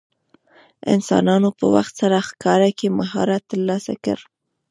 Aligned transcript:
انسانانو 0.95 1.49
په 1.57 1.65
وخت 1.75 1.93
سره 2.01 2.25
ښکار 2.27 2.61
کې 2.77 2.95
مهارت 2.99 3.43
ترلاسه 3.51 3.93
کړ. 4.03 4.17